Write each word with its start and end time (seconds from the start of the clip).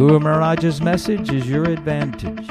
Guru 0.00 0.18
Maharaj's 0.18 0.80
message 0.80 1.30
is 1.30 1.46
your 1.46 1.64
advantage. 1.64 2.48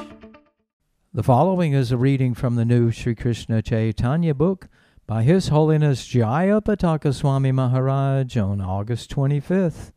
The 1.15 1.23
following 1.23 1.73
is 1.73 1.91
a 1.91 1.97
reading 1.97 2.35
from 2.35 2.53
the 2.53 2.63
new 2.63 2.91
Sri 2.91 3.15
Krishna 3.15 3.63
Chaitanya 3.63 4.35
book 4.35 4.67
by 5.07 5.23
His 5.23 5.47
Holiness 5.47 6.05
Jaya 6.05 6.61
Pataka 6.61 7.11
Swami 7.11 7.51
Maharaj 7.51 8.37
on 8.37 8.61
August 8.61 9.09
25th, 9.09 9.91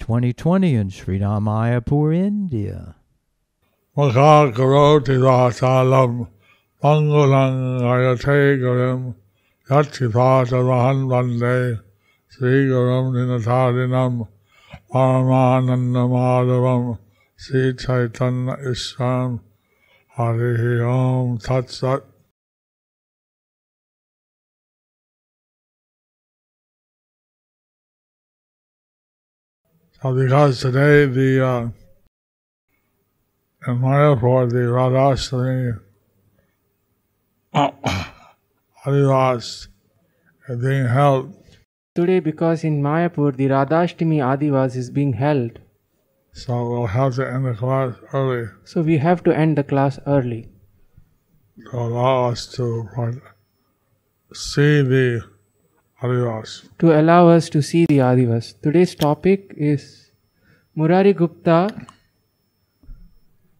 2020 0.00 0.74
in 0.74 0.90
Sri 0.90 1.20
Ramayapur, 1.20 2.12
India. 2.12 2.96
Mukha 3.96 4.52
karoti 4.52 5.16
vasalam 5.16 6.26
mangulang 6.82 7.82
ayate 7.82 8.58
garam 8.58 9.14
yatti 9.68 10.10
vahan 10.10 11.06
vande 11.06 11.82
Sri 12.30 12.66
Gurum 12.66 13.14
Dinatarinam 13.14 14.26
Paramananda 14.92 16.08
Madhavam 16.08 16.98
Sri 17.36 17.74
Chaitanya 17.74 18.56
Ishram 18.56 19.40
Harihi 20.16 20.84
Om 20.84 21.38
Tat 21.38 21.70
Sat 21.70 22.02
So 30.02 30.14
because 30.14 30.60
today 30.60 31.04
the 31.04 31.46
uh, 31.46 31.68
in 33.66 33.78
Mayapur, 33.78 34.48
the 34.48 34.56
Radhashtami 34.56 35.78
Adivas 38.86 39.68
is 40.48 40.60
being 40.62 40.86
held 40.86 41.39
Today, 41.99 42.19
because 42.19 42.63
in 42.65 42.81
Mayapur 42.81 43.35
the 43.37 43.45
Radhashtami 43.47 44.17
Adivas 44.31 44.75
is 44.75 44.89
being 44.89 45.13
held, 45.13 45.59
So 46.33 46.55
we'll 46.69 46.87
have 46.87 47.15
to 47.15 47.25
end 47.25 47.45
the 47.45 47.53
class 47.53 47.93
early 48.13 48.47
so 48.65 48.81
we 48.81 48.97
have 48.97 49.23
to 49.27 49.31
end 49.43 49.57
the 49.57 49.63
class 49.63 49.99
early 50.05 50.39
to 51.71 51.77
allow 51.83 52.29
us 52.31 52.41
to 52.55 52.65
part- 52.95 53.21
see 54.33 54.81
the 54.81 55.21
Adivas. 56.03 56.51
to 56.79 56.91
allow 56.99 57.21
us 57.29 57.47
to 57.55 57.61
see 57.61 57.85
the 57.93 57.99
Adivas. 58.09 58.49
Today's 58.61 58.95
topic 58.95 59.53
is 59.55 60.11
Murari 60.75 61.13
Gupta. 61.13 61.59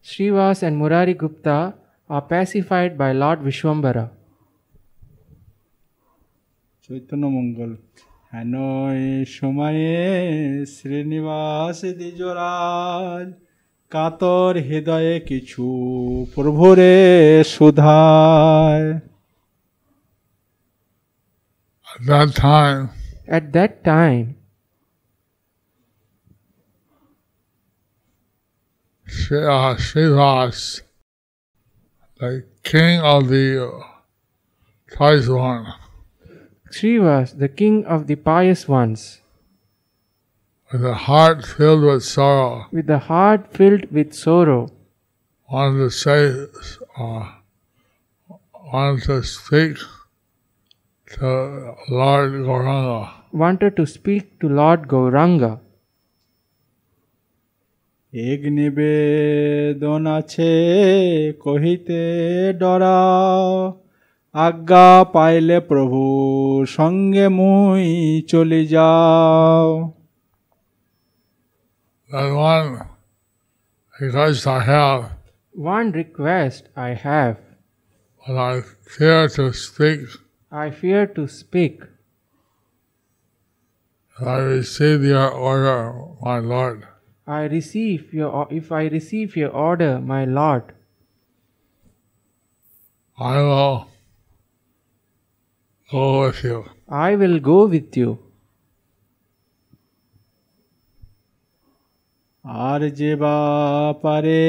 Srivas 0.03 0.61
and 0.61 0.77
Murari 0.77 1.13
Gupta 1.13 1.57
are 2.09 2.21
pacified 2.35 2.97
by 3.03 3.09
Lord 3.23 3.39
Vishwambara. 3.47 4.05
Chaitanya 6.85 7.25
মঙ্গল 7.37 7.71
হেনয় 8.32 9.04
সময়ে 9.30 9.98
শ্রীনিবাস 10.66 11.78
দ্বিজরাজ 11.98 13.28
কাতর 13.92 14.52
হৃদয়ে 14.68 15.16
কিছু 15.20 15.66
প্রভুরে 16.34 16.96
Srivas 29.80 30.58
like 32.20 32.42
king 32.64 32.92
of 33.06 33.20
the 33.30 33.46
thighs 34.92 35.24
one 35.30 35.60
Srivas, 36.71 37.37
the 37.37 37.47
king 37.59 37.85
of 37.85 38.07
the 38.07 38.15
pious 38.15 38.67
ones, 38.67 39.21
with 40.71 40.83
a 40.85 40.95
heart 41.07 41.45
filled 41.45 41.83
with 41.89 42.03
sorrow, 42.03 42.67
with 42.71 42.89
a 42.89 42.99
heart 43.09 43.41
filled 43.57 43.85
with 43.91 44.13
sorrow, 44.13 44.61
wanted 45.51 45.77
to 45.85 45.89
say, 45.89 46.21
uh, 46.97 47.23
wanted 48.73 49.03
to 49.03 49.17
speak 49.23 49.77
to 51.15 51.27
Lord 51.89 52.31
Gauranga. 52.47 52.97
wanted 53.31 53.75
to 53.77 53.85
speak 53.85 54.39
to 54.39 54.47
Lord 54.61 54.81
Gauranga. 54.87 55.53
এক 58.31 58.41
নিবেদন 58.57 60.03
আছে 60.17 60.51
কহিতে 61.45 61.99
ডরাও 62.61 63.41
আজ্ঞা 64.33 64.87
পাইলে 65.15 65.57
প্রভু 65.69 66.01
সঙ্গে 66.77 67.25
মুই 67.39 67.85
চলি 68.31 68.61
যাও 68.75 69.65
That 72.11 72.31
one, 72.53 72.69
because 73.99 74.39
I 74.57 74.59
have, 74.73 75.01
One 75.75 75.87
request 76.01 76.61
I 76.87 76.91
have. 77.07 77.35
but 78.21 78.35
I 78.51 78.53
fear 78.95 79.21
to 79.37 79.45
speak, 79.65 80.01
I 80.63 80.65
fear 80.81 81.03
to 81.17 81.23
speak. 81.41 81.75
I 84.35 84.37
receive 84.55 84.99
your 85.13 85.29
order, 85.51 85.79
my 86.27 86.37
Lord. 86.53 86.79
I 87.27 87.41
receive 87.57 88.01
your 88.19 88.29
if 88.59 88.67
I 88.71 88.83
receive 88.97 89.29
your 89.41 89.51
order, 89.69 89.93
my 90.13 90.23
Lord, 90.39 90.65
I 93.17 93.35
will 93.47 93.77
go 95.91 96.27
with 96.27 96.43
you. 96.43 96.65
I 96.89 97.15
will 97.15 97.39
go 97.39 97.67
with 97.67 97.97
you. 97.97 98.11
আর 102.65 102.81
যে 102.99 103.11
বা 103.21 103.37
পারে 104.03 104.43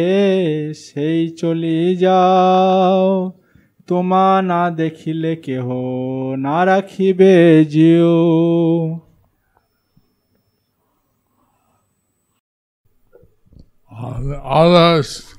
সেই 0.85 1.21
চলি 1.41 1.81
যাও 2.05 3.05
তোমা 3.89 4.27
না 4.51 4.63
দেখিলে 4.81 5.33
কেহ 5.45 5.67
না 6.45 6.59
রাখিবে 6.71 7.35
Jio 7.73 8.17
Uh, 13.91 14.21
the 14.31 14.39
others 14.61 15.35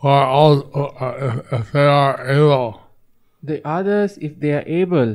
who 0.00 0.08
are 0.08 0.26
also, 0.26 0.64
uh, 1.00 1.16
if, 1.26 1.34
if 1.52 1.72
they 1.72 1.86
are 1.86 2.16
able, 2.28 2.70
The 3.42 3.60
others, 3.66 4.16
if 4.18 4.32
they 4.40 4.52
are 4.58 4.64
able, 4.66 5.10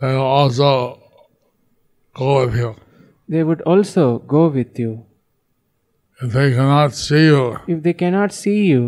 they 0.00 0.12
will 0.16 0.32
also 0.40 0.70
go 2.14 2.44
with 2.46 2.54
you. 2.56 2.70
they 3.28 3.42
would 3.44 3.62
also 3.62 4.18
go 4.18 4.42
with 4.48 4.78
you. 4.78 4.92
If 6.20 6.32
they 6.32 6.48
cannot 6.52 6.90
see 6.94 7.24
you, 7.32 7.44
If 7.66 7.78
they 7.82 7.94
cannot 7.94 8.30
see 8.32 8.66
you, 8.66 8.82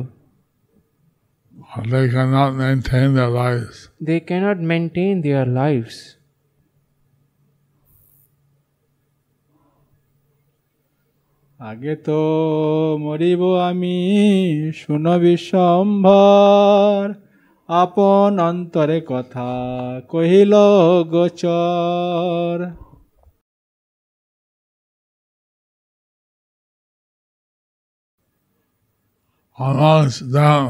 they 1.88 2.08
cannot 2.10 2.50
maintain 2.54 3.14
their 3.14 3.30
lives. 3.30 3.76
they 4.00 4.20
cannot 4.20 4.58
maintain 4.72 5.22
their 5.22 5.46
lives. 5.62 5.96
আগে 11.70 11.94
তো 12.06 12.20
মরিব 13.06 13.42
আমি 13.68 13.96
শুনবি 14.80 15.34
সম্ভার 15.50 17.04
আপন 17.68 18.32
অন্তরে 18.48 18.98
কথা 19.12 19.48
কহিল 20.12 20.52
গোচর 21.14 22.58
Amongst 29.58 30.22
them, 30.32 30.62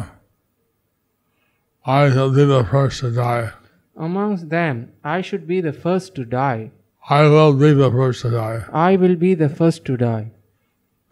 I 2.01 2.11
shall 2.13 2.31
be 2.39 2.45
the 2.55 2.65
first 2.73 3.01
to 3.01 3.11
die. 3.11 3.49
Amongst 3.97 4.45
them, 4.57 4.75
I 5.17 5.19
should 5.27 5.47
be 5.47 5.59
the 5.69 5.73
first 5.73 6.15
to 6.17 6.25
die. 6.25 6.63
I 7.09 7.23
will 7.33 7.55
be 7.55 7.73
the 7.73 7.91
first 7.91 8.23
to 8.23 8.31
die. 8.31 8.61
I 8.91 8.97
will 8.97 9.17
be 9.17 9.35
the 9.35 9.49
first 9.49 9.85
to 9.87 9.97
die. 9.97 10.27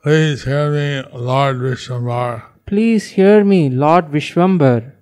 Please 0.03 0.45
hear 0.45 0.71
me, 0.71 0.89
Lord 1.12 1.57
Vishwambar. 1.59 2.33
Please 2.67 3.11
hear 3.11 3.45
me, 3.45 3.69
Lord 3.69 4.07
Vishwambar. 4.11 4.93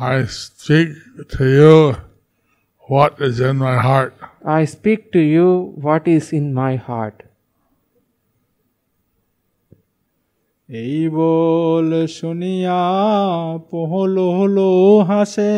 I 0.00 0.26
speak 0.26 0.90
to 1.30 1.44
you 1.58 1.96
what 2.82 3.20
is 3.20 3.40
in 3.40 3.56
my 3.56 3.78
heart. 3.78 4.14
I 4.44 4.64
speak 4.66 5.10
to 5.12 5.18
you 5.20 5.72
what 5.76 6.06
is 6.06 6.32
in 6.32 6.52
my 6.54 6.76
heart. 6.88 7.22
এই 10.68 10.98
বল 11.16 11.90
শুনিয়া 12.18 12.80
পহল 13.70 14.14
হলো 14.38 14.70
হাসে 15.10 15.54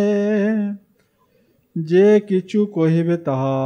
যে 1.77 2.09
কিছু 2.29 2.59
কহিবে 2.77 3.17
তাহা 3.27 3.57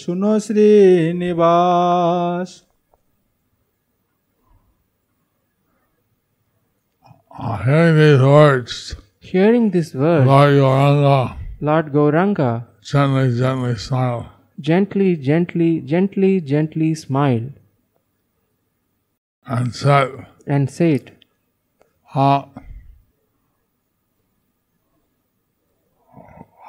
শুনো 0.00 0.32
Srinivas 0.46 2.48
Uh, 7.32 7.56
hearing 7.64 7.94
these 8.00 8.22
words, 8.34 8.74
Hearing 9.31 9.71
this 9.71 9.93
word, 9.93 10.27
Lord 10.27 10.53
Gauranga 10.53 11.37
Lord 11.61 11.91
Gauranga 11.91 12.67
gently, 12.81 13.37
gently 13.37 13.75
smiled. 13.75 14.25
gently, 14.59 15.15
gently, 15.15 15.81
gently, 15.81 16.41
gently 16.41 16.93
smiled 16.95 17.53
and 19.47 19.75
said, 19.75 20.25
and 20.47 20.69
said, 20.69 21.11
uh, 22.13 22.45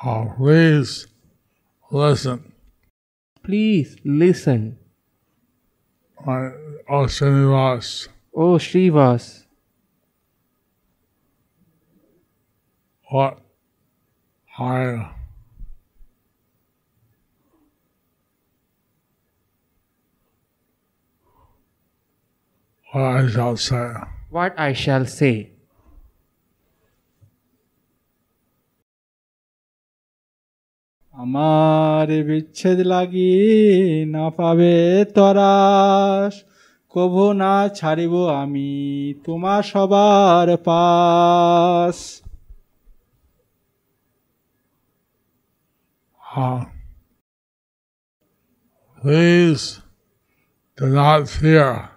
uh, 0.05 0.25
please 0.37 1.06
listen, 1.91 2.53
Please 3.43 3.97
listen, 4.05 4.76
my 6.26 6.50
O 6.88 7.06
Srinivas, 7.06 8.08
O 8.35 8.56
Srivas, 8.58 9.45
what 13.08 13.38
I 14.50 15.12
what 22.88 23.03
I 23.05 23.29
shall 23.29 23.56
say. 23.56 23.93
what 24.31 24.58
I 24.58 24.73
shall 24.75 25.06
say. 25.06 25.37
আমার 31.14 32.08
বিচ্ছেদ 32.29 32.79
লাগি 32.93 33.35
না 34.14 34.26
পাবে 34.38 34.76
তরাস 35.17 36.35
কভু 36.94 37.25
না 37.43 37.55
ছাড়িব 37.79 38.14
আমি 38.43 38.70
তোমার 39.25 39.62
সবার 39.73 40.49
পাস 40.67 41.97
Uh, 46.37 46.67
please 49.00 49.81
do 50.77 50.87
not 50.87 51.29
fear 51.31 51.88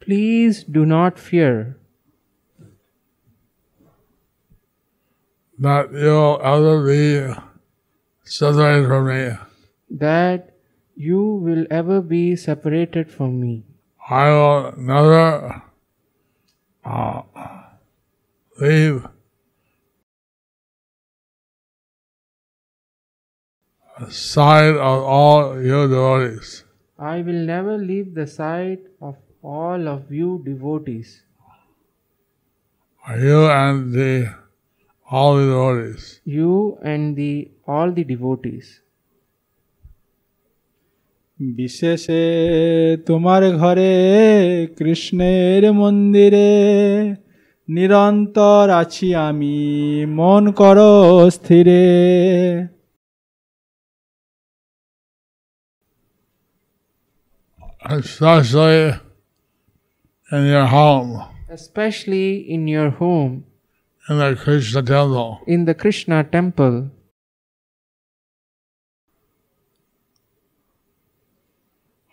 Please 0.00 0.64
do 0.64 0.84
not 0.84 1.18
fear 1.18 1.78
that 5.58 5.90
you'll 5.92 6.38
ever 6.42 6.84
be 6.84 7.32
separated 8.24 8.84
from 8.86 9.08
me. 9.08 9.38
that 9.90 10.50
you 10.94 11.22
will 11.46 11.66
ever 11.70 12.02
be 12.02 12.36
separated 12.36 13.10
from 13.10 13.40
me. 13.40 13.64
I 14.10 14.28
will 14.28 14.74
never 14.76 15.62
uh, 16.84 17.22
leave 18.60 19.06
side 23.97 24.75
of 24.75 25.03
all 25.03 25.61
you 25.61 25.87
devotees. 25.87 26.63
I 26.99 27.21
will 27.21 27.45
never 27.45 27.77
leave 27.77 28.13
the 28.13 28.27
side 28.27 28.79
of 29.01 29.15
all 29.41 29.87
of 29.87 30.11
you 30.11 30.41
devotees, 30.45 31.21
You 33.03 33.45
and 33.47 33.93
the 33.93 34.29
all 35.07 35.35
the 35.35 35.45
devotees. 35.45 36.21
you 36.25 36.77
and 36.83 37.15
the 37.15 37.51
all 37.67 37.91
the 37.91 38.03
devotees. 38.03 38.67
বিশেষে 41.39 42.23
তোমার 43.07 43.43
ঘরে 43.61 43.93
কৃষ্ণের 44.77 45.63
মন্দিরে 45.73 46.51
নিরন্তর 47.67 48.65
আছি 48.81 49.07
আমি 49.27 49.57
মন 50.19 50.43
করো 50.51 50.93
স্থিরে 51.29 51.83
especially 57.84 58.98
in 60.32 60.46
your 60.46 60.66
home, 60.66 61.22
Especially 61.48 62.50
in 62.50 62.66
your 62.66 62.90
home, 62.90 63.44
in 64.08 64.18
the 64.18 64.34
Krishna 64.36 64.82
temple. 64.82 65.40
in 65.46 65.64
the 65.66 65.74
Krishna 65.74 66.24
temple. 66.24 66.90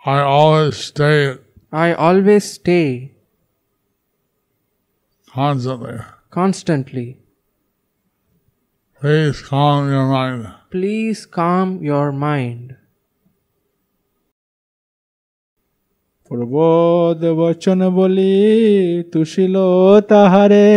I 0.05 0.19
always 0.19 0.77
stay 0.77 1.37
I 1.71 1.93
always 1.93 2.43
stay 2.53 3.13
constantly. 5.31 5.99
constantly. 6.29 7.17
Please 8.99 9.41
calm 9.41 9.89
your 9.89 10.07
mind. 10.07 10.53
Please 10.69 11.25
calm 11.25 11.81
your 11.83 12.11
mind. 12.11 12.75
প্রবোধ 16.31 17.21
বচন 17.39 17.79
বলি 17.97 18.35
তুষিল 19.11 19.55
তাহারে 20.09 20.69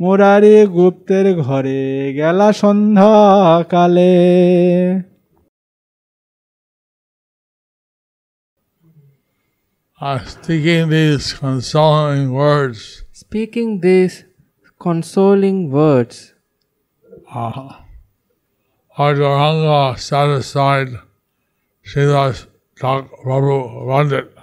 মুরারি 0.00 0.56
গুপ্তের 0.76 1.26
ঘরে 1.42 1.82
গেলা 2.18 2.48
সন্ধ্যা 2.60 3.14
কালে 3.72 4.14
Uh, 10.00 10.18
speaking 10.34 10.82
these 10.94 11.26
consoling 11.42 12.28
words, 12.40 12.80
Speaking 13.22 13.70
these 13.86 14.16
consoling 14.84 15.58
words, 15.78 16.16
uh, 17.34 17.68
Ardharanga 18.96 19.98
satisfied 19.98 20.90
Sridas 21.88 22.38
Prabhu 22.80 23.88
Pandit. 23.88 24.34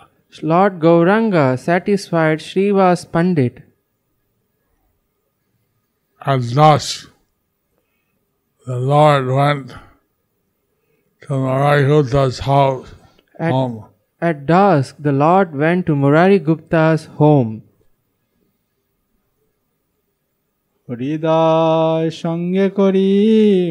Lord 0.41 0.79
Gauranga 0.79 1.57
satisfied 1.57 2.39
Shrivas 2.39 3.09
Pandit. 3.09 3.61
At 6.21 6.41
dusk, 6.53 7.11
the 8.65 8.77
Lord 8.77 9.27
went 9.27 9.73
to 11.21 11.33
Murari 11.33 11.83
Gupta's 11.83 12.39
house, 12.39 12.93
at, 13.39 13.51
home. 13.51 13.85
At 14.21 14.45
dusk, 14.45 14.95
the 14.99 15.11
Lord 15.11 15.55
went 15.55 15.85
to 15.85 15.95
Murari 15.95 16.39
Gupta's 16.39 17.05
home. 17.05 17.61
হৃদয় 20.89 22.09
সঙ্গে 22.23 22.69
করি 22.69 23.11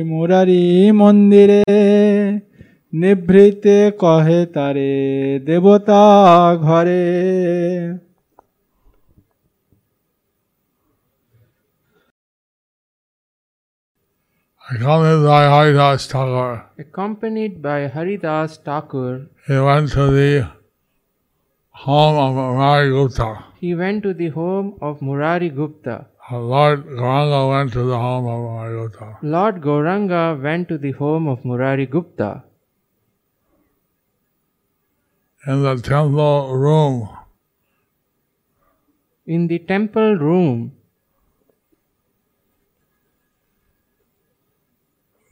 মুরারি 0.06 0.64
মন্দিরে 0.92 1.62
নিভৃতে 3.01 3.77
কহে 4.03 4.39
তারে 4.55 4.91
দেবতা 5.47 6.03
ঘরে 6.67 7.03
Accompanied 14.71 15.23
by 15.25 15.43
Haridas 15.45 16.05
Thakur, 16.07 16.63
Accompanied 16.77 17.61
by 17.61 17.87
Haridas 17.87 18.57
Thakur, 18.57 19.27
he 19.47 19.57
went 19.57 19.91
to 19.93 20.11
the 20.11 20.47
home 21.71 22.17
of 22.17 22.35
Marigutta. 22.35 23.43
he 23.59 23.73
went 23.73 24.03
to 24.03 24.13
the 24.13 24.29
home 24.29 24.75
of 24.81 25.01
Murari 25.01 25.49
Gupta. 25.49 26.05
Lord 26.31 26.85
Gauranga 26.85 27.49
went 27.49 27.73
to 27.73 27.83
the 27.83 27.97
home 27.97 28.27
of 28.27 28.39
Marigutta. 28.51 29.17
Lord 29.23 29.61
Gauranga 29.61 30.39
went 30.41 30.67
to 30.69 30.77
the 30.77 30.91
home 30.91 31.27
of 31.27 31.43
Murari 31.43 31.87
Gupta. 31.87 32.43
In 35.46 35.62
the 35.62 35.76
temple 35.76 36.56
room, 36.56 37.10
In 39.26 39.46
the 39.46 39.58
temple 39.58 40.16
room, 40.16 40.72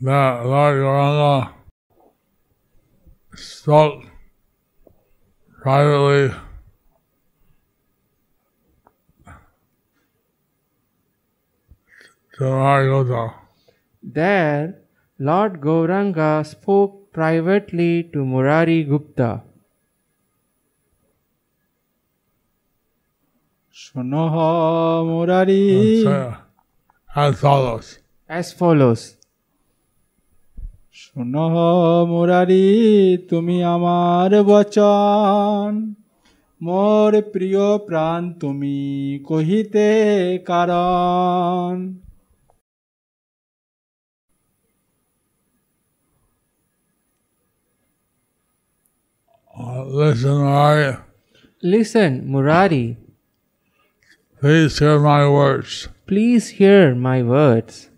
the 0.01 0.43
Lord 0.45 0.77
Gauranga 0.83 1.53
spoke 3.35 4.05
privately 5.63 6.35
to 12.37 12.45
Murari 12.45 12.89
Gupta. 12.89 13.35
there 14.03 14.75
Lord 15.19 15.61
Gauranga 15.63 16.45
spoke 16.45 17.13
privately 17.13 18.11
to 18.13 18.27
Murari 18.27 18.85
Gupta. 18.85 19.43
শোনহ 23.75 24.35
Murari 25.11 25.65
as 27.09 27.35
follows. 27.45 27.87
as 28.31 28.47
follows 28.61 29.03
শোনহ 31.03 31.55
Murari 32.13 32.67
তুমি 33.31 33.57
আমার 33.75 34.31
বচন 34.51 35.69
মোর 36.61 37.13
প্রিয় 37.33 37.65
প্রাণ 37.89 38.21
তুমি 38.41 38.77
কহিতে 39.29 39.89
কারণ 40.51 41.73
Uh, 49.55 49.85
listen, 49.87 50.39
Mari. 50.39 50.97
Listen, 51.63 52.11
Murari, 52.27 52.97
Please 54.43 54.79
hear 54.81 54.99
my 54.99 55.29
words. 55.29 55.89
please 56.07 56.49
hear 56.61 56.95
my 56.95 57.23
words. 57.23 57.89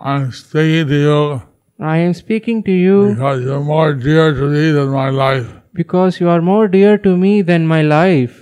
I'm 0.00 0.32
speaking 0.32 0.88
to 0.88 0.98
you 1.06 1.42
I 1.78 1.98
am 1.98 2.14
speaking 2.14 2.62
to 2.68 2.72
you 2.72 3.14
because 3.14 3.42
you're 3.44 3.60
more 3.70 3.92
dear 3.94 4.32
to 4.40 4.48
me 4.54 4.70
than 4.78 4.88
my 4.88 5.10
life. 5.10 5.52
because 5.74 6.20
you 6.20 6.28
are 6.36 6.40
more 6.40 6.66
dear 6.68 6.96
to 7.06 7.16
me 7.16 7.42
than 7.42 7.66
my 7.66 7.82
life. 7.82 8.36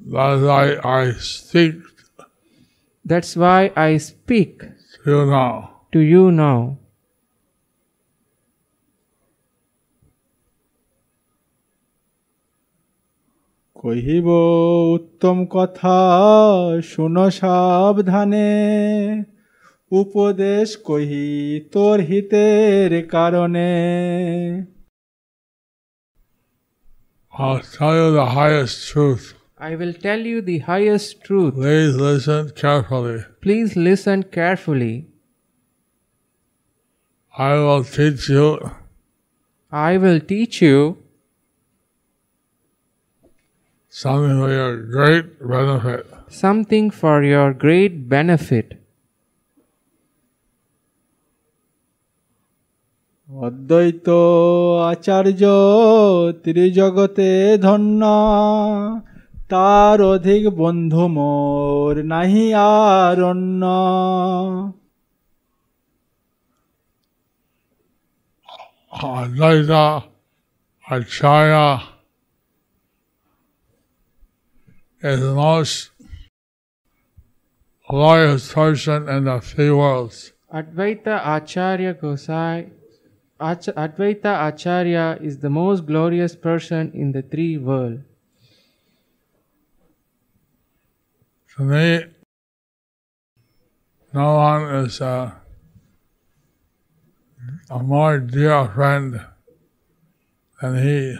That's 0.00 0.42
why 0.42 0.76
I 0.84 1.12
speak 1.12 1.74
That's 3.04 3.36
why 3.36 3.72
I 3.76 3.96
speak 3.96 4.60
to 5.04 5.10
you 5.10 5.26
now. 5.26 5.82
to 5.92 6.00
you 6.00 6.30
now. 6.30 6.78
কহিব 13.82 14.28
উত্তম 14.94 15.38
কথা 15.54 15.98
শুন 16.90 17.16
সাবধানে 17.38 18.50
উপদেশ 19.92 20.68
কহি 20.88 21.28
তোর 21.72 21.96
হিতের 22.08 22.90
কারণে 23.14 23.72
I'll 27.32 27.64
tell 27.76 27.94
you 28.00 28.08
the 28.20 28.28
highest 28.38 28.76
truth. 28.90 29.24
I 29.68 29.70
will 29.80 29.94
tell 30.06 30.22
you 30.30 30.38
the 30.42 30.58
highest 30.70 31.10
truth. 31.26 31.54
Please 31.54 31.94
listen 32.08 32.42
carefully. 32.62 33.18
Please 33.44 33.70
listen 33.88 34.18
carefully. 34.38 34.96
I 37.34 37.52
will 37.64 37.84
teach 37.96 38.28
you 38.28 38.48
I 39.72 39.92
will 39.96 40.20
teach 40.32 40.56
you 40.60 40.78
something 43.92 44.40
for 44.40 44.50
your 44.50 44.72
great 44.86 45.26
benefit. 45.38 46.06
something 46.28 46.90
for 46.90 47.22
your 47.24 47.52
great 47.54 48.08
benefit. 48.08 48.68
অদ্বৈত 53.28 54.08
আচার্য 54.90 55.42
ত্রিজগতে 56.42 57.30
ধন্য 57.66 58.02
তার 59.48 59.98
অধিক 60.14 60.42
বন্ধু 60.60 61.04
মোর 61.16 61.94
নাহি 62.12 62.46
আর 62.54 63.18
অন্য 63.30 63.62
Advaita 68.92 70.04
Acharya 70.84 71.91
is 75.02 75.20
the 75.20 75.34
most 75.34 75.90
glorious 77.88 78.52
person 78.52 79.08
in 79.08 79.24
the 79.24 79.40
three 79.40 79.70
worlds. 79.70 80.32
Advaita 80.52 81.20
Acharya 81.24 81.94
Gosai 81.94 82.70
Ach- 83.40 83.74
Advaita 83.74 84.48
Acharya 84.48 85.18
is 85.20 85.38
the 85.38 85.50
most 85.50 85.86
glorious 85.86 86.36
person 86.36 86.92
in 86.94 87.10
the 87.10 87.22
three 87.22 87.58
worlds. 87.58 88.02
To 91.56 91.62
me, 91.64 92.04
no 94.14 94.34
one 94.36 94.74
is 94.76 95.00
a, 95.00 95.34
a 97.68 97.82
more 97.82 98.20
dear 98.20 98.68
friend 98.68 99.20
than 100.60 100.82
he. 100.82 101.18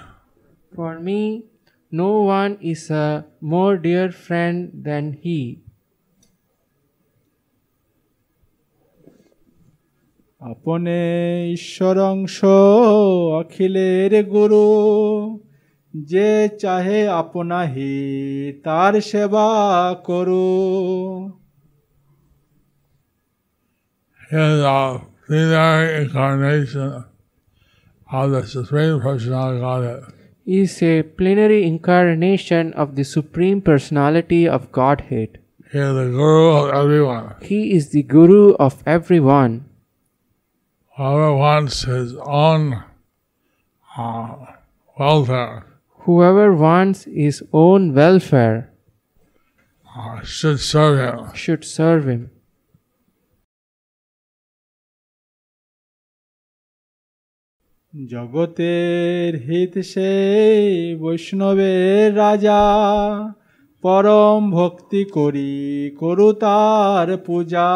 For 0.77 1.01
me, 1.01 1.51
no 1.92 2.22
one 2.22 2.58
is 2.62 2.89
a 2.92 3.25
more 3.42 3.77
dear 3.77 4.12
friend 4.12 4.58
than 4.84 5.13
he. 5.13 5.39
আপনে 10.42 11.00
ঈশ্বরংশ 11.58 12.38
অখিলের 13.42 14.12
গুরু 14.34 14.68
যে 15.94 16.30
চাহে 16.62 17.01
আপনাহি 17.22 17.94
তার 18.66 18.94
সেবা 19.10 19.48
করু 20.08 20.50
He 24.30 24.36
is 24.36 24.62
a 24.77 24.82
plenary 25.25 25.88
incarnation 26.01 26.89
of 28.12 28.25
the 28.34 28.42
Supreme 28.46 29.00
Personality 29.00 29.56
of 29.58 29.62
Godhead. 29.62 30.04
Is 30.45 30.83
a 30.83 31.03
plenary 31.03 31.65
incarnation 31.65 32.73
of 32.75 32.97
the 32.97 33.05
Supreme 33.05 33.61
Personality 33.61 34.49
of 34.49 34.73
Godhead. 34.73 35.39
He 35.71 35.79
is 35.79 35.95
the 35.95 36.11
Guru 36.11 36.51
of 36.51 36.75
everyone. 36.75 37.35
He 37.43 37.73
is 37.73 37.91
the 37.91 38.03
Guru 38.03 38.55
of 38.55 38.83
everyone. 38.85 39.65
Whoever 40.97 41.35
wants 41.37 41.83
his 41.83 42.15
own 42.17 42.83
uh, 43.97 44.35
welfare 44.99 45.67
Whoever 46.05 46.53
wants 46.53 47.05
his 47.05 47.45
own 47.53 47.95
welfare 47.95 48.73
uh, 49.97 50.23
should 50.23 50.59
serve 50.59 50.99
him. 50.99 51.35
should 51.35 51.65
serve 51.65 52.09
him. 52.09 52.31
জগতের 58.09 59.35
হিত 59.35 59.79
সেই 59.79 60.97
বৈষ্ণবের 60.97 62.17
রাজা। 62.17 62.61
পরম 63.83 64.51
ভক্তি 64.51 65.05
করি 65.05 65.97
করু 65.99 66.33
তার 66.33 67.17
পূজা। 67.19 67.69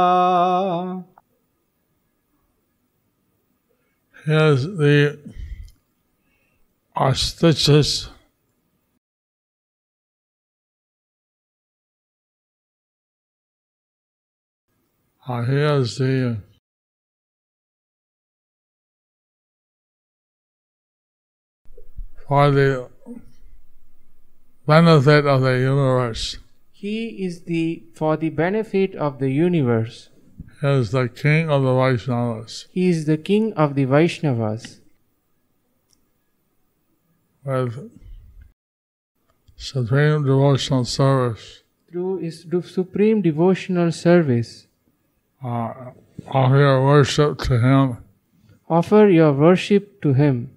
Is 15.36 15.98
the 15.98 16.28
uh, 16.28 16.55
for 22.26 22.50
the 22.50 22.88
benefit 24.66 25.26
of 25.26 25.40
the 25.42 25.58
universe. 25.58 26.38
He 26.72 27.24
is 27.24 27.42
the 27.42 27.84
for 27.94 28.16
the 28.16 28.30
benefit 28.30 28.94
of 28.94 29.18
the 29.18 29.30
universe. 29.30 30.10
He 30.60 30.68
is 30.68 30.90
the 30.90 31.08
king 31.08 31.50
of 31.50 31.62
the 31.62 31.74
Vaishnavas. 31.82 32.66
He 32.70 32.88
is 32.88 33.06
the 33.06 33.16
king 33.16 33.52
of 33.54 33.74
the 33.74 33.86
Vaishnavas. 33.86 34.80
with 37.44 37.90
supreme 39.56 40.24
devotional 40.24 40.84
service. 40.84 41.62
Through 41.88 42.18
his 42.18 42.44
supreme 42.64 43.22
devotional 43.22 43.92
service, 43.92 44.66
Uh, 45.42 45.92
offer 46.26 46.58
your 46.58 46.84
worship 46.84 47.38
to 47.46 47.54
him 47.60 47.98
offer 48.68 49.08
your 49.08 49.32
worship 49.32 50.00
to 50.02 50.12
him. 50.12 50.50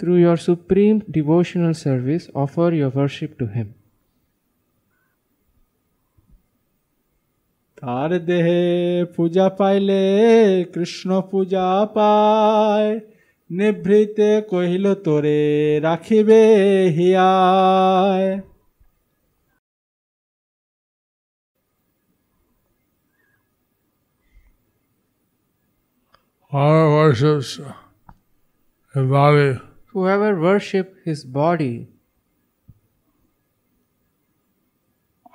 Through 0.00 0.16
your 0.16 0.36
supreme 0.36 0.98
devotional 1.10 1.74
service, 1.74 2.28
offer 2.34 2.72
your 2.74 2.90
worship 2.90 3.38
to 3.38 3.46
him. 3.46 3.68
তার 7.78 8.10
দেহে 8.28 8.62
পূজা 9.14 9.46
পাইলে 9.58 10.02
কৃষ্ণ 10.74 11.10
পূজা 11.30 11.66
পায় 11.96 12.90
নিভৃতে 13.50 14.30
কহিল 14.50 14.86
তোরে 15.04 15.40
রাখিবে 15.86 16.40
হিয়ায় 16.96 18.28
Whoever 26.52 26.90
worships 26.96 27.50
his 28.94 29.06
body 29.08 29.50
Whoever 29.97 30.39
worship 30.39 30.95
his 31.05 31.23
body 31.25 31.87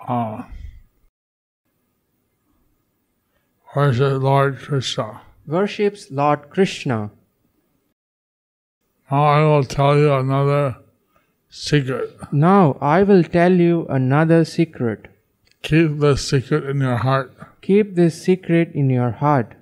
uh, 0.07 0.43
worships 3.75 4.23
Lord 4.27 4.59
Krishna. 4.61 5.23
worships 5.49 6.07
Lord 6.13 6.49
Krishna. 6.51 7.11
Now 9.11 9.25
I 9.25 9.41
will 9.47 9.65
tell 9.65 9.99
you 9.99 10.13
another 10.15 10.77
secret. 11.49 12.15
Now 12.31 12.77
I 12.81 13.03
will 13.03 13.25
tell 13.25 13.53
you 13.53 13.89
another 13.89 14.45
secret. 14.45 15.09
Keep 15.63 15.99
this 15.99 16.29
secret 16.29 16.71
in 16.71 16.79
your 16.79 16.99
heart. 16.99 17.35
Keep 17.63 17.97
this 17.97 18.23
secret 18.23 18.71
in 18.77 18.91
your 18.91 19.11
heart. 19.11 19.57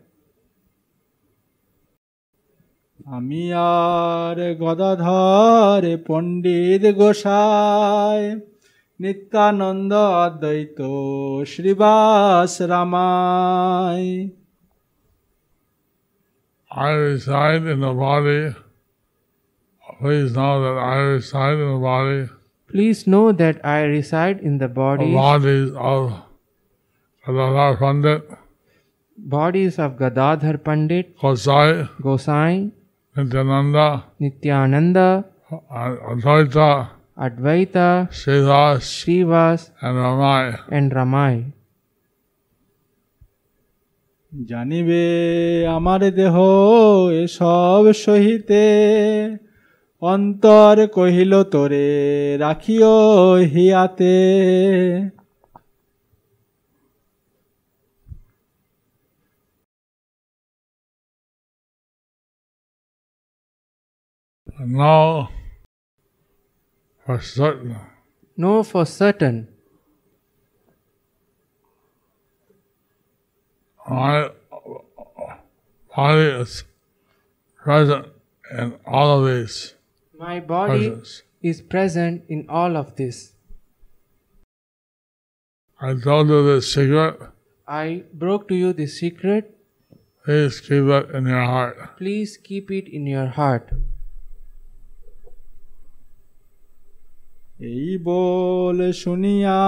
আমি 3.13 3.43
আর 3.53 4.37
গদাধর 4.61 5.83
পণ্ডিত 6.07 6.83
গোসাই 6.99 8.21
নিত্যানন্দ 8.99 9.91
অদ্বৈত 10.25 10.79
Srivas 11.51 12.53
রামায় 12.71 14.09
I 16.71 16.91
reside 16.91 17.63
in 17.67 17.79
the 17.79 17.93
body. 17.93 18.53
Please 20.01 20.29
know 20.35 20.53
that 20.63 20.77
I 20.93 20.97
reside 21.13 21.57
in 21.63 21.69
the 21.73 21.79
body. 21.79 22.29
Please 22.69 23.07
know 23.07 23.31
that 23.31 23.65
I 23.65 23.79
reside 23.83 24.37
in 24.41 24.57
the 24.57 24.67
The 24.67 24.73
bodies, 24.73 25.15
bodies 25.23 25.69
of 25.93 26.01
Gadadhar 27.25 27.77
Pandit, 27.77 28.21
bodies 29.17 29.79
of 29.79 29.97
Gadadhar 29.97 30.57
Pandit, 30.57 31.17
Gosai, 31.17 31.87
Gosai, 32.01 32.71
Nityananda, 33.16 34.04
Nityananda, 34.20 35.24
Advaita, 35.70 36.90
Advaita, 37.18 38.08
Sridhas, 38.10 38.80
Srivas, 38.80 39.70
and 39.82 39.96
Ramai. 39.96 40.58
and 40.70 40.92
Ramai. 40.92 41.34
জানিবে 44.32 45.04
আমার 45.76 46.00
দেহ 46.12 46.34
এসব 47.22 47.82
সহিতে 48.04 48.64
অন্তর 50.02 50.76
কহিল 50.96 51.32
তোরে 51.52 51.88
রাখিও 52.40 52.96
হিয়াতে 53.52 54.14
Know 64.62 65.30
for 67.06 67.18
certain 67.18 67.76
Know 68.36 68.62
for 68.62 68.84
certain 68.84 69.48
my 73.88 74.30
body 75.96 76.26
is 76.42 76.64
present 77.56 78.08
in 78.52 78.78
all 78.84 79.18
of 79.18 79.32
these 79.32 79.74
my 80.18 80.40
body 80.40 80.90
presence. 80.90 81.22
is 81.40 81.62
present 81.62 82.24
in 82.28 82.44
all 82.50 82.76
of 82.76 82.96
this. 82.96 83.32
I 85.80 85.94
told 85.94 86.28
you 86.28 86.44
this 86.44 86.74
secret. 86.74 87.18
I 87.66 88.04
broke 88.12 88.46
to 88.48 88.54
you 88.54 88.74
the 88.74 88.86
secret. 88.86 89.56
Please 90.26 90.60
keep 90.60 90.84
it 90.84 91.10
in 91.10 91.24
your 91.24 91.44
heart. 91.44 91.96
Please 91.96 92.36
keep 92.36 92.70
it 92.70 92.86
in 92.86 93.06
your 93.06 93.28
heart. 93.28 93.70
এই 97.60 97.88
বল 98.04 98.78
শুনিয়া 99.02 99.60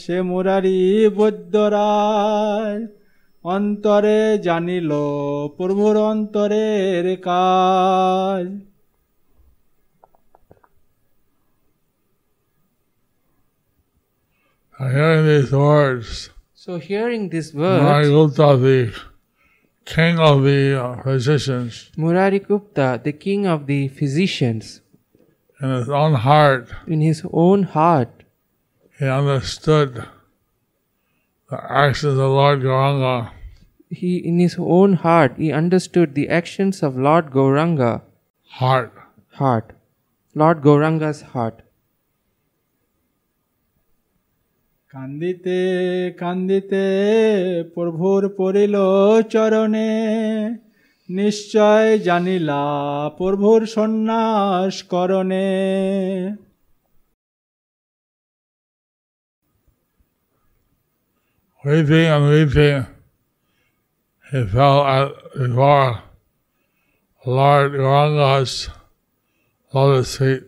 সে 0.00 0.16
মুরারি 0.28 0.80
বৈদ্যরায় 1.16 2.82
অন্তরে 3.44 4.20
জানিল 4.46 4.90
প্রভুর 5.58 5.96
অন্তরের 6.10 7.04
কাজ 7.28 8.46
Hearing 14.78 15.24
these 15.26 15.52
words, 15.52 16.30
So, 16.54 16.78
hearing 16.78 17.30
these 17.30 17.54
Murari 17.54 18.12
words, 18.12 18.36
Gupta, 18.36 18.56
the 18.58 18.92
king 19.86 20.18
of 20.18 20.42
the 20.42 20.60
uh, 20.74 21.02
physicians, 21.02 21.90
Murari 21.96 22.40
Gupta, 22.40 23.00
the 23.02 23.12
king 23.12 23.46
of 23.46 23.66
the 23.66 23.88
physicians, 23.88 24.82
in 25.61 25.69
his 25.69 25.89
own 25.89 26.13
heart, 26.13 26.69
in 26.87 27.01
his 27.01 27.23
own 27.31 27.63
heart, 27.63 28.23
he 28.97 29.05
understood 29.05 30.03
the 31.49 31.59
actions 31.69 32.17
of 32.17 32.29
Lord 32.31 32.61
Gauranga 32.61 33.31
he 33.91 34.17
in 34.17 34.39
his 34.39 34.55
own 34.57 34.93
heart 34.93 35.33
he 35.37 35.51
understood 35.51 36.15
the 36.15 36.29
actions 36.29 36.81
of 36.81 36.95
Lord 36.95 37.31
Gauranga 37.31 38.01
heart. 38.59 38.93
heart, 39.33 39.73
Lord 40.35 40.61
Gauranga's 40.61 41.21
heart. 41.33 41.57
কান্দিতে 44.93 45.59
কান্দিতে 46.21 46.85
প্রভুর 47.75 48.23
পড়িল 48.37 48.75
চরণে 49.33 49.91
নিশ্চয় 51.08 51.88
জানিলা 51.98 52.62
প্রভুর 53.18 53.60
সন্ন্যাস 53.76 54.74
করণে। 54.92 55.50
Weeping 61.64 62.06
and 62.14 62.24
weeping, 62.34 62.78
he 64.30 64.40
fell 64.54 64.78
at 64.96 65.10
before 65.36 65.92
Lord 67.38 67.70
Gauranga's 67.72 68.52
lotus 69.74 70.10
feet. 70.18 70.44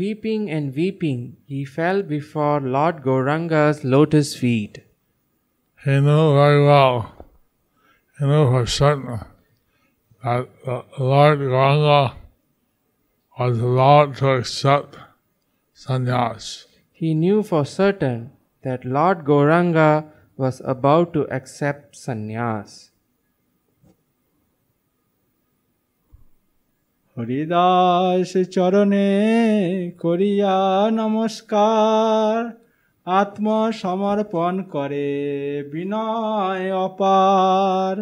Weeping 0.00 0.42
and 0.54 0.66
weeping, 0.78 1.20
he 1.50 1.60
fell 1.64 1.98
before 2.02 2.60
Lord 2.60 2.96
Gauranga's 3.02 3.78
lotus 3.82 4.28
feet. 4.40 4.74
He 5.84 5.94
knew 6.06 6.26
very 6.42 6.62
well, 6.70 6.96
he 8.16 8.22
knew 8.30 8.44
for 8.52 8.64
certain 8.66 9.18
that 10.22 10.48
Lord 10.98 11.38
Gauranga 11.38 12.14
was 13.38 13.58
allowed 13.58 14.16
to 14.16 14.30
accept 14.30 14.98
sannyas. 15.74 16.66
He 16.92 17.14
knew 17.14 17.42
for 17.42 17.64
certain 17.64 18.32
that 18.62 18.84
Lord 18.84 19.24
Gauranga 19.24 20.10
was 20.36 20.60
about 20.64 21.12
to 21.14 21.22
accept 21.30 21.96
sannyas. 21.96 22.90
Haridas 27.16 28.30
চরণে 28.54 29.10
করিয়া 30.02 30.56
নমস্কার 31.00 32.34
আত্মসমর্পণ 33.06 34.54
করে 34.74 35.08
বিনয় 35.72 36.66
অপার 36.86 37.94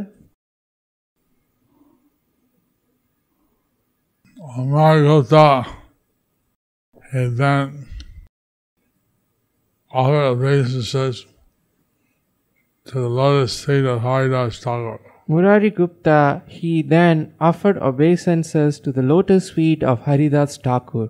Murari 4.40 5.02
Gupta, 5.02 5.66
he 7.10 7.26
then 7.26 7.88
offered 9.90 10.22
obeisances 10.22 11.26
to 12.84 13.00
the 13.00 13.08
lotus 13.08 13.64
feet 13.64 13.84
of 13.84 14.02
Haridas 14.02 14.60
Thakur. 14.60 15.00
Murari 15.26 15.70
Gupta, 15.70 16.42
he 16.46 16.82
then 16.82 17.34
offered 17.40 17.78
obeisances 17.78 18.78
to 18.80 18.92
the 18.92 19.02
lotus 19.02 19.50
feet 19.50 19.82
of 19.82 20.02
Haridas 20.02 20.56
Thakur. 20.56 21.08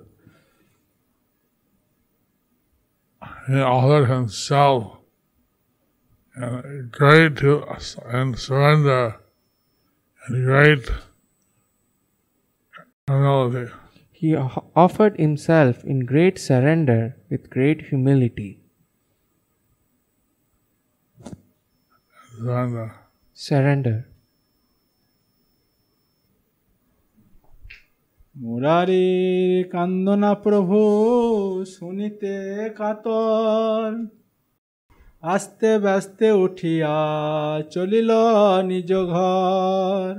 He 3.47 3.61
offered 3.61 4.07
himself 4.07 4.97
in 6.35 6.89
great 6.91 7.37
to 7.37 7.65
and 8.07 8.39
surrender 8.39 9.21
and 10.27 10.45
great 10.45 10.89
humility. 13.08 13.72
He 14.22 14.36
o- 14.36 14.72
offered 14.76 15.16
himself 15.18 15.84
in 15.84 16.06
great 16.06 16.38
surrender 16.40 17.16
with 17.30 17.50
great 17.50 17.82
humility. 17.82 18.52
Surrender. 22.32 22.88
Surrender. 23.38 23.98
মুরারির 28.36 29.70
কান্দনা 29.70 30.36
প্রভু 30.36 30.80
শুনিতে 31.66 32.34
কাতর 32.78 33.90
আস্তে 35.22 35.80
ব্যস্তে 35.80 36.32
উঠিয়া 36.32 36.96
চলিল 37.70 38.12
নিজ 38.64 38.94
ঘর 38.94 40.10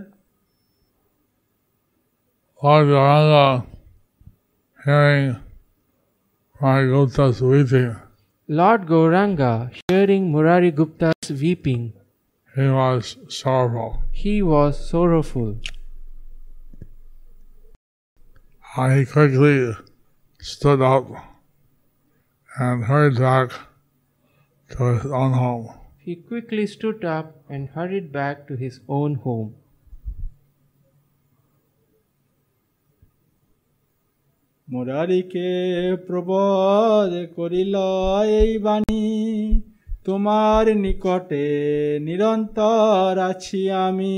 Lord 2.62 2.88
Gauranga, 2.88 3.66
hearing 4.84 5.38
my 6.60 6.82
Gupta's 6.82 7.42
weeping, 7.42 7.96
Lord 8.50 8.86
Gauranga, 8.86 9.72
hearing 9.88 10.30
Murari 10.30 10.72
Gupta's 10.74 11.32
weeping, 11.32 11.94
he 12.56 12.68
was 12.68 13.16
sorrowful. 13.30 14.04
he 14.12 14.42
was 14.42 14.90
sorrowful. 14.90 15.56
He 18.76 19.06
quickly 19.06 19.74
stood 20.42 20.82
up 20.82 21.08
and 22.60 22.84
hurried 22.84 23.20
back 23.20 23.52
to 24.72 24.84
his 24.96 25.06
own 25.06 25.32
home. 25.32 25.70
He 25.98 26.16
quickly 26.18 26.68
stood 26.68 27.06
up 27.06 27.38
and 27.48 27.70
hurried 27.70 28.12
back 28.12 28.48
to 28.50 28.58
his 28.58 28.82
own 28.90 29.16
home. 29.16 29.56
মুরারিকে 34.69 35.51
প্রবোধ 36.07 37.11
করিল 37.37 37.75
এই 38.41 38.53
বাণী 38.65 39.07
তোমার 40.07 40.65
নিকটে 40.85 41.47
নিরন্তর 42.07 43.13
আছি 43.31 43.61
আমি 43.87 44.17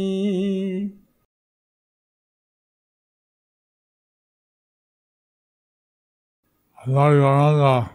Lord 6.79 7.15
Gauranga 7.19 7.91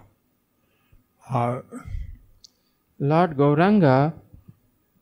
uh, 1.30 1.62
Lord 3.00 3.38
Gauranga 3.38 4.14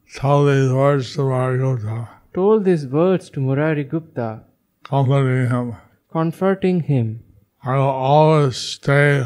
told 0.09 0.47
these 0.47 0.71
words 0.71 1.13
to 1.13 1.21
Marigopta, 1.21 2.07
told 2.33 2.65
these 2.65 2.85
words 2.87 3.29
to 3.31 3.39
Murari 3.39 3.83
Gupta, 3.83 4.43
comforting 4.85 5.49
him. 5.49 5.75
comforting 6.11 6.81
him. 6.81 7.22
I 7.64 7.76
will 7.76 7.82
always 7.82 8.56
stay 8.58 9.24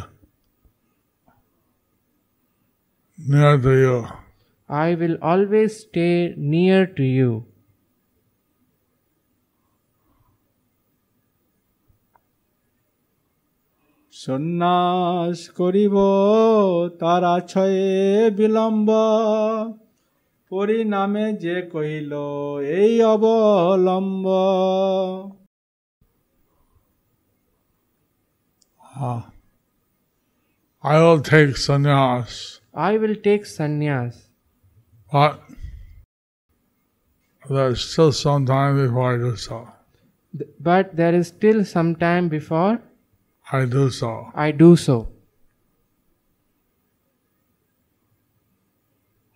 near 3.18 3.59
to 3.59 3.72
you. 3.77 4.07
I 4.70 4.94
will 4.94 5.18
always 5.20 5.81
stay 5.81 6.35
near 6.37 6.87
to 6.87 7.03
you. 7.03 7.33
সন্ন্যাস 14.12 15.38
করিব 15.59 15.96
তার 17.01 17.22
আছয়ে 17.37 17.88
বিলম্ব 18.38 18.88
পরিণামে 20.53 21.27
যে 21.44 21.57
কহিল 21.72 22.12
এই 22.81 22.94
অবলম্ব 23.14 24.27
Uh, 29.01 29.23
I 30.83 30.99
will 31.01 31.21
take 31.21 31.51
sannyas, 31.51 32.59
I 32.75 32.97
will 32.97 33.15
take 33.15 33.45
sannyas, 33.45 34.17
but 35.13 35.41
there's 37.49 37.85
still 37.85 38.11
some 38.11 38.45
time 38.45 38.77
before 38.77 39.15
I 39.15 39.19
do 39.19 39.37
so. 39.37 39.69
But 40.59 40.97
there 40.97 41.15
is 41.15 41.29
still 41.29 41.65
some 41.65 41.95
time 41.95 42.29
before 42.29 42.83
I 43.53 43.67
do 43.67 43.89
so. 43.91 44.33
I 44.35 44.51
do 44.51 44.75
so. 44.75 45.09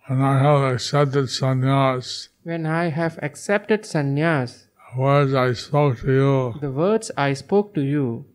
And 0.09 0.21
I 0.21 0.39
have 0.39 0.73
accepted 0.73 1.25
sannyas. 1.25 2.27
When 2.43 2.65
I 2.65 2.89
have 2.89 3.17
accepted 3.21 3.83
sannyas, 3.83 4.67
The 4.93 4.99
words 4.99 5.33
I 5.33 5.53
spoke 5.53 5.99
to 6.01 6.11
you, 6.11 6.53
the 6.59 6.69
words 6.69 7.11
I 7.17 7.33
spoke 7.33 7.73
to 7.75 7.81
you 7.81 8.25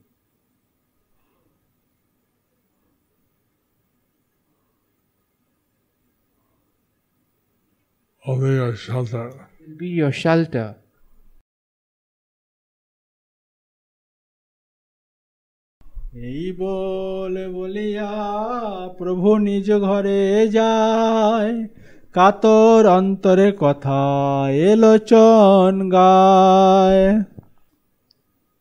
will 8.28 8.40
be 8.40 8.54
your 8.56 8.76
shelter. 8.76 9.26
will 9.60 9.78
be 9.78 9.90
your 9.90 10.12
shelter. 10.14 10.76
এই 16.30 16.46
বলে 16.62 17.46
বলিয়া 17.58 18.12
প্রভু 19.00 19.30
নিজ 19.48 19.68
ঘরে 19.88 20.22
যায় 20.58 21.54
কাতর 22.16 22.82
অন্তরে 22.98 23.50
কথা 23.64 24.02
এলোচন 24.72 25.74
গায় 25.98 27.04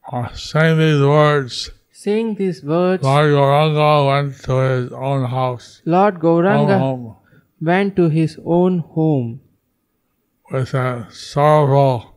Uh, 0.05 0.29
saying 0.49 0.77
these 0.85 1.03
words, 1.17 1.55
Saying 2.03 2.29
these 2.41 2.61
words, 2.73 3.03
Lord 3.03 3.29
Gauranga 3.37 3.93
went 4.11 4.31
to 4.47 4.55
his 4.69 4.87
own 5.09 5.23
house, 5.39 5.67
Lord 5.95 6.15
own 6.17 6.23
Gauranga 6.25 6.77
home, 6.87 7.07
went 7.61 7.91
to 7.99 8.05
his 8.19 8.33
own 8.59 8.73
home 8.95 9.29
with 10.52 10.74
a 10.74 11.08
sorrowful 11.12 12.16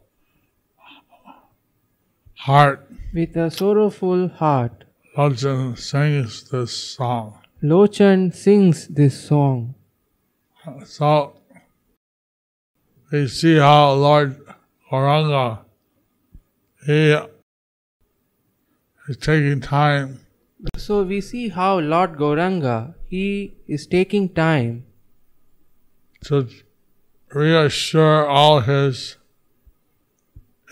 heart. 2.39 2.87
with 3.13 3.37
a 3.37 3.51
sorrowful 3.51 4.29
heart. 4.29 4.85
Lochan 5.17 5.77
sings 5.77 6.49
this 6.51 6.73
song. 6.73 7.39
Lochan 7.63 8.33
sings 8.35 8.87
this 8.89 9.27
song. 9.27 9.75
So 10.85 11.35
we 13.11 13.27
see 13.27 13.57
how 13.57 13.93
Lord 13.95 14.41
Gauranga 14.91 15.65
he 16.87 17.17
is 19.09 19.17
taking 19.17 19.61
time 19.61 20.21
So 20.77 21.03
we 21.03 21.21
see 21.21 21.49
how 21.49 21.79
Lord 21.79 22.17
Gauranga 22.17 22.95
he 23.07 23.55
is 23.67 23.87
taking 23.87 24.29
time 24.29 24.85
to 26.25 26.49
reassure 27.33 28.27
all 28.27 28.61
his 28.61 29.17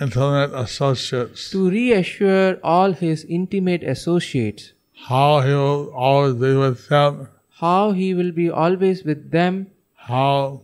intimate 0.01 0.55
associates 0.55 1.51
to 1.51 1.69
reassure 1.71 2.59
all 2.63 2.93
his 2.93 3.25
intimate 3.25 3.83
associates 3.83 4.73
how 5.07 5.41
he 5.41 5.53
will 5.53 5.93
always 5.95 6.35
be 6.35 6.55
with 6.55 6.89
them, 6.89 7.29
how 7.61 7.93
he 7.93 8.15
will 8.15 8.33
be 8.33 8.51
always 8.51 9.05
with 9.05 9.31
them, 9.31 9.69
how 9.95 10.63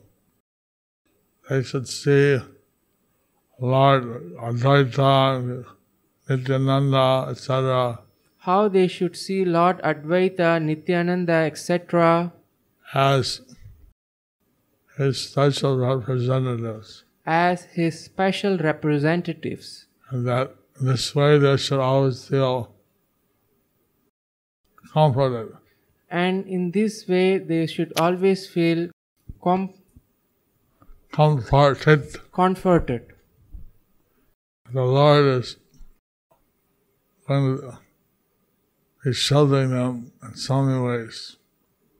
they 1.48 1.62
should 1.62 1.88
see 1.88 2.38
Lord 3.60 4.04
Advaita, 4.36 5.64
Nityananda, 6.28 7.30
etc. 7.30 8.00
how 8.38 8.68
they 8.68 8.88
should 8.88 9.16
see 9.16 9.44
Lord 9.44 9.80
Advaita, 9.82 10.62
Nityananda, 10.62 11.32
etc. 11.32 12.32
as 12.92 13.40
his 14.96 15.20
special 15.28 15.76
representatives. 15.78 17.04
as 17.26 17.62
his 17.76 17.98
special 18.04 18.58
representatives. 18.58 19.86
And 20.10 20.26
that 20.28 20.54
this 20.88 21.14
way 21.14 21.38
they 21.38 21.56
should 21.56 21.80
always 21.80 22.18
feel 22.28 22.74
comforted. 24.92 25.52
And 26.10 26.46
in 26.46 26.70
this 26.70 27.08
way, 27.08 27.38
they 27.38 27.66
should 27.66 27.92
always 27.98 28.46
feel 28.46 28.90
com- 29.42 29.72
Comforted. 31.12 32.16
comforted. 32.32 33.06
The 34.72 34.82
Lord 34.82 35.24
is 35.38 35.56
to 37.28 37.78
be 39.04 39.12
sheltering 39.12 39.70
them 39.70 40.12
in 40.22 40.36
so 40.36 40.62
many 40.62 40.80
ways. 40.80 41.36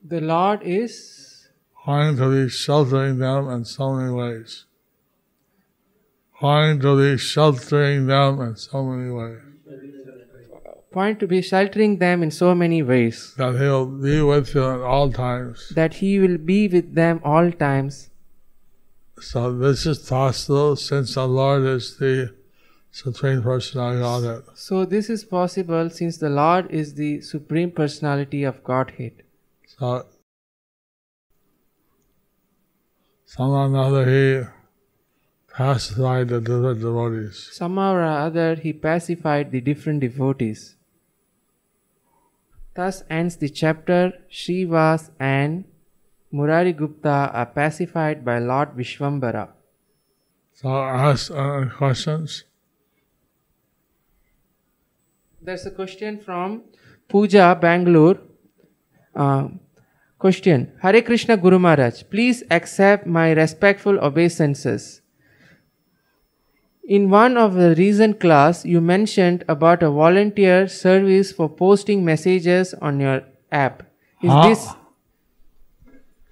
The 0.03 0.21
Lord 0.21 0.61
is 0.63 0.93
Going 1.85 2.17
to 2.17 2.29
be 2.31 2.49
sheltering 2.49 3.19
them 3.19 3.49
in 3.49 3.65
so 3.65 3.93
many 3.93 4.11
ways. 4.11 4.65
Going 6.41 6.79
to 6.79 6.97
be 6.97 7.17
sheltering 7.17 8.07
them 8.07 8.41
in 8.41 8.55
so 8.55 8.83
many 8.83 9.11
ways. 9.11 9.41
point 10.91 11.19
to 11.19 11.27
be 11.27 11.41
sheltering 11.41 11.97
them 11.97 12.23
in 12.23 12.31
so 12.31 12.55
many 12.55 12.81
ways. 12.81 13.33
That 13.37 13.55
He'll 13.61 13.85
be 13.85 14.21
with 14.21 14.55
you 14.55 14.63
at 14.63 14.81
all 14.81 15.11
times. 15.11 15.73
That 15.75 15.95
He 15.95 16.19
will 16.19 16.37
be 16.37 16.67
with 16.67 16.95
them 16.95 17.21
all 17.23 17.51
times. 17.51 18.09
So 19.19 19.51
this 19.57 19.85
is 19.85 19.99
possible 19.99 20.75
since 20.75 21.15
the 21.15 21.27
Lord 21.27 21.65
is 21.65 21.97
the 21.97 22.33
Supreme 22.91 23.43
Personality 23.43 24.01
of 24.01 24.23
Godhead. 24.23 24.43
So, 24.55 24.85
this 24.85 25.09
is 25.09 25.25
possible 25.25 25.89
since 25.89 26.17
the 26.17 26.29
Lord 26.29 26.71
is 26.71 26.93
the 26.93 27.19
Supreme 27.19 27.71
Personality 27.71 28.43
of 28.45 28.63
Godhead. 28.63 29.23
So 29.77 30.05
somehow 33.25 33.63
or 33.63 33.65
another 33.65 34.05
he 34.05 34.47
pacified 35.55 36.27
the 36.29 36.41
different 36.41 36.79
devotees. 36.79 37.49
Somehow 37.53 37.93
or 37.93 38.03
other, 38.03 38.55
he 38.55 38.73
pacified 38.73 39.51
the 39.51 39.61
different 39.61 40.01
devotees. 40.01 40.75
Thus 42.75 43.03
ends 43.09 43.37
the 43.37 43.49
chapter 43.49 44.13
Srivas 44.29 45.09
and 45.19 45.63
Murari 46.31 46.73
Gupta 46.73 47.31
are 47.33 47.45
pacified 47.45 48.25
by 48.25 48.39
Lord 48.39 48.75
Vishwambara. 48.75 49.49
So 50.51 50.69
ask 50.69 51.31
uh, 51.31 51.69
questions. 51.77 52.43
There's 55.41 55.65
a 55.65 55.71
question 55.71 56.19
from 56.19 56.63
Pooja, 57.07 57.57
Bangalore. 57.61 58.17
Uh, 59.15 59.47
question 60.25 60.67
Hare 60.83 61.01
Krishna 61.01 61.37
Guru 61.37 61.59
Maharaj, 61.59 62.03
please 62.09 62.43
accept 62.49 63.05
my 63.05 63.31
respectful 63.31 63.99
obeisances. 63.99 65.01
In 66.97 67.09
one 67.09 67.37
of 67.43 67.53
the 67.55 67.73
recent 67.77 68.19
class, 68.19 68.63
you 68.63 68.79
mentioned 68.81 69.43
about 69.53 69.83
a 69.83 69.89
volunteer 69.89 70.67
service 70.67 71.31
for 71.31 71.47
posting 71.61 72.03
messages 72.09 72.73
on 72.89 72.99
your 73.05 73.15
app. 73.51 73.83
Is 74.23 74.31
Huh? 74.31 74.43
this 74.49 74.65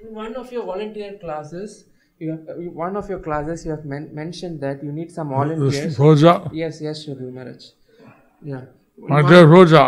in 0.04 0.14
one 0.20 0.36
of 0.44 0.52
your 0.58 0.66
volunteer 0.66 1.14
classes? 1.24 1.86
You 2.20 2.32
have, 2.34 2.50
uh, 2.50 2.58
one 2.82 2.96
of 3.00 3.10
your 3.14 3.20
classes 3.28 3.66
you 3.66 3.72
have 3.76 3.86
men- 3.94 4.10
mentioned 4.22 4.60
that 4.66 4.84
you 4.88 4.92
need 5.00 5.10
some 5.12 5.30
This 5.30 5.38
volunteers. 5.38 5.98
Roja, 6.04 6.36
Yes, 6.64 6.82
yes, 6.88 7.04
Shri 7.04 7.16
Guru 7.22 7.32
Maharaj. 7.40 7.66
Yeah. 8.52 8.62
my 9.16 9.22
One- 9.22 9.32
dear 9.32 9.48
Roja, 9.56 9.86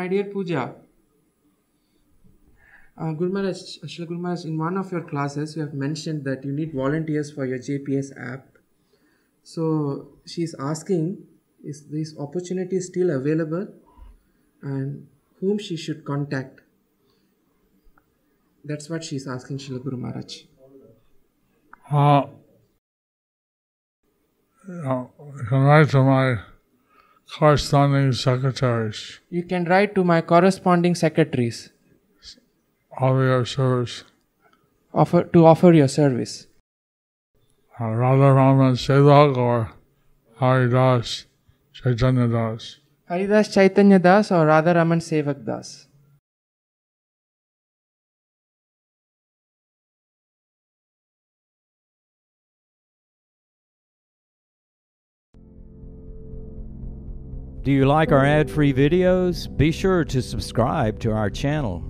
my 0.00 0.06
dear 0.14 0.24
Pooja, 0.36 0.62
uh, 3.00 3.12
Guru 3.12 3.32
Maharaj, 3.32 3.60
Shri 3.88 4.06
Guru 4.06 4.20
Maharaj, 4.20 4.44
in 4.44 4.58
one 4.58 4.76
of 4.76 4.92
your 4.92 5.02
classes, 5.02 5.56
you 5.56 5.62
have 5.62 5.74
mentioned 5.74 6.24
that 6.24 6.44
you 6.44 6.52
need 6.52 6.72
volunteers 6.72 7.32
for 7.32 7.46
your 7.46 7.58
JPS 7.58 8.12
app. 8.32 8.46
So 9.42 10.08
she's 10.26 10.54
asking, 10.58 11.26
is 11.64 11.86
this 11.88 12.14
opportunity 12.18 12.80
still 12.80 13.10
available, 13.10 13.68
and 14.62 15.08
whom 15.40 15.58
she 15.58 15.76
should 15.76 16.04
contact? 16.04 16.60
That's 18.64 18.90
what 18.90 19.04
she's 19.04 19.26
asking, 19.26 19.58
Shri 19.58 19.78
Guru 19.78 19.96
Maharaj. 19.96 20.42
uh, 21.90 22.26
you 24.68 25.10
you 25.38 25.46
can 25.48 25.64
write 25.64 25.90
to 25.90 26.02
my 26.04 26.38
corresponding 27.38 28.12
secretaries 28.12 29.20
You 29.30 29.42
can 29.44 29.64
write 29.64 29.94
to 29.94 30.04
my 30.04 30.20
corresponding 30.20 30.94
secretaries 30.94 31.70
of 32.98 33.16
your 33.16 33.44
service. 33.44 34.04
offer 34.92 35.24
to 35.24 35.46
offer 35.46 35.72
your 35.72 35.88
service. 35.88 36.46
Uh, 37.80 37.90
Radha 37.90 38.32
Raman 38.32 38.74
Sevak 38.74 39.36
or 39.36 39.72
Haridas 40.36 41.26
Chaitanya 41.72 42.28
Das. 42.28 42.78
Haridas 43.08 43.54
Chaitanya 43.54 43.98
Das 43.98 44.30
or 44.32 44.46
Radharaman 44.46 45.00
Sevak 45.00 45.44
Das. 45.44 45.86
Do 57.62 57.72
you 57.72 57.84
like 57.84 58.10
our 58.10 58.24
ad 58.24 58.50
free 58.50 58.72
videos? 58.72 59.54
Be 59.54 59.70
sure 59.70 60.04
to 60.06 60.22
subscribe 60.22 60.98
to 61.00 61.12
our 61.12 61.28
channel. 61.28 61.89